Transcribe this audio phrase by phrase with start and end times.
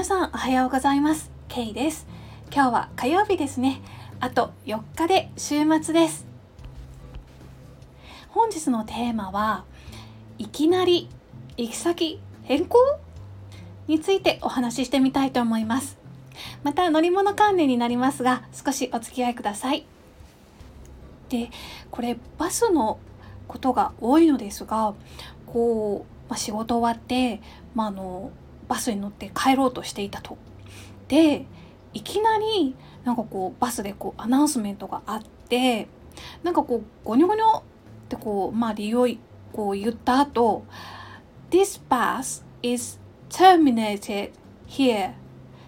[0.00, 1.30] 皆さんおはようございます。
[1.46, 2.06] ケイです。
[2.50, 3.82] 今日は火曜日ですね。
[4.18, 6.26] あと4日で週末です。
[8.30, 9.66] 本日のテーマは
[10.38, 11.10] いきなり
[11.58, 12.78] 行き先変更？
[13.88, 15.98] についてお話ししてみたいと思います。
[16.62, 19.84] また乗り物関連になりますが少しお付き合いください。
[21.28, 21.50] で
[21.90, 22.98] これバスの
[23.46, 24.94] ことが多いのですが
[25.44, 27.42] こう、まあ、仕事終わって、
[27.74, 28.30] まあ、あの
[28.70, 30.38] バスに乗って帰ろうとしていたと。
[31.08, 31.44] で
[31.92, 35.88] いきなりなんかこうバスでこうアナウンスメントがあって
[36.44, 37.62] なんかこうゴニョゴニョっ
[38.08, 39.08] てこうまあ理由を
[39.52, 40.64] こう言った後
[41.50, 44.30] This bus is terminated
[44.68, 45.14] here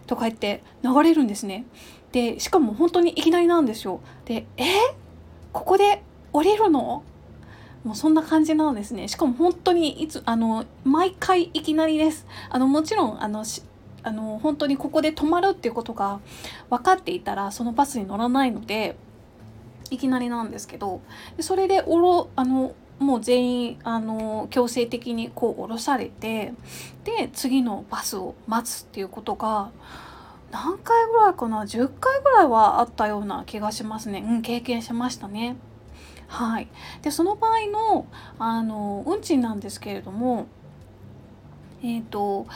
[0.06, 1.64] とか言って流れるんですね。
[2.12, 4.00] でしかも本当にいきなりなんですよ。
[4.24, 4.64] でえ？
[5.52, 7.02] ここで降りるの？
[7.84, 9.08] もうそんな感じなんですね。
[9.08, 12.26] しかも本当にいつ、あの、毎回いきなりです。
[12.48, 13.44] あの、もちろん、あの、
[14.04, 16.20] あの本当にここで止まるっていうことが
[16.70, 18.96] 分かっていたらそのバスに乗らないので
[19.90, 21.00] いきなりなんですけど
[21.40, 26.52] それでおろあのもう全員あの強制的にこう降ろされて
[27.04, 29.70] で次のバスを待つっていうことが
[30.50, 35.56] 何回ぐらいかな？10回ぐらいはあったような気がしますねうん経験しましたね。
[36.32, 36.68] はい、
[37.02, 38.06] でその場合の
[38.38, 40.46] あの運賃なんですけれども
[41.82, 42.46] えっ、ー、と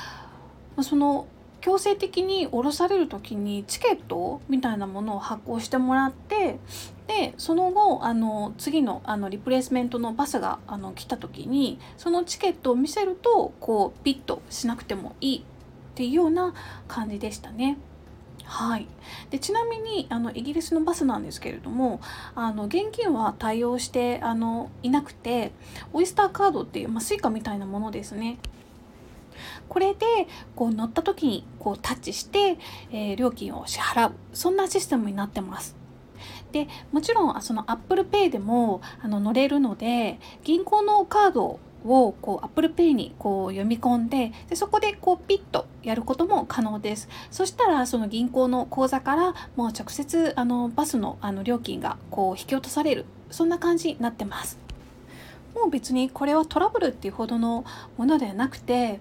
[0.83, 1.27] その
[1.61, 6.59] 強制的に降ろされる時にチケットみたいなものを発行してもらって
[7.07, 15.43] でその後あの次のあのリプレイスメントのバスがあの来た時にそのチケットを見せるとこうピッとしなくてもいいっ
[15.95, 16.55] ていうような
[16.89, 17.77] 感じでしたね。
[18.47, 18.87] はい、
[19.31, 22.01] でちなみにあのイギリスのバスなんですけれども
[22.35, 25.53] あの現金は対応してあのいなくて
[25.93, 28.39] Oyster Card っていう、まあ、 Suica みたいなものですね。
[29.69, 30.07] これで
[30.55, 32.57] こう乗った時にこうタッチして、
[32.91, 34.13] えー、料金を支払う。
[34.33, 35.77] そんなシステムになってます。
[36.53, 47.09] でもちろんその Apple Pay でもあの乗れるので銀行のカードをこう Apple Pay にこう読み込んででそこでこうピッとやることも可能です。
[47.31, 53.05] そしたらその銀行の口座からもう直接あのバスのあの料金がこう引き落とされる。
[53.31, 54.59] そんな感じになってます。
[55.55, 57.65] もう別にこれはトラブルっていうほどの
[57.97, 59.01] ものではなくて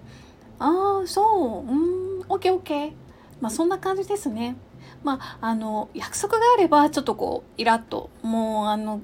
[0.58, 2.92] ああそううん OKOK
[3.40, 4.56] まあそんな感じですね。
[5.04, 9.00] まあ、あの約束があればちょっとこうイラッともうあの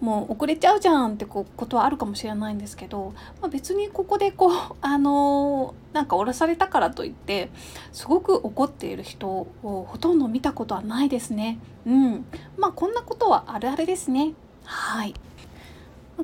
[0.00, 4.50] もう遅れちゃうじゃんってこうことはあるかもしれないんですけど、まあ、別にここでこう
[4.80, 7.50] あのなんか降ろされたからといって
[7.92, 11.58] すごく怒っている人をほとんど見たことはないですね。
[11.86, 12.24] うん、
[12.56, 14.32] まあこんなことはあるあるですね。
[14.64, 15.14] はい。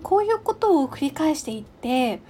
[0.02, 2.20] こういうことを繰り返していって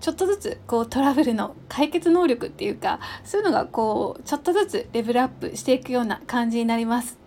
[0.00, 7.18] ちょっとずつこうトラブルの解決能力っていうかそういうのがこうちょっとずつレベルアップしていくような感じになります。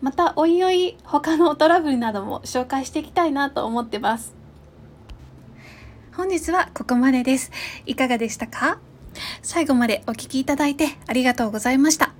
[0.00, 4.32] またおいおい他のトラブルなども紹介していきたいなと思ってます。
[6.16, 7.50] 本日はここまでです。
[7.84, 8.78] いかがでしたか？
[9.42, 12.12] 最後までお聴きいただいてありがとうございました。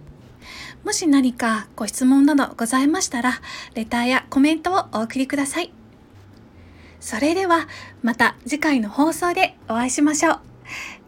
[0.84, 3.40] もし何かご質問などございましたら
[3.74, 5.72] レターやコメントをお送りください。
[7.00, 7.68] それでは
[8.02, 10.40] また次回の放送でお会いしましょう。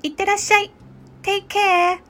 [0.03, 0.71] いってらっしゃい。
[1.23, 2.10] Take care!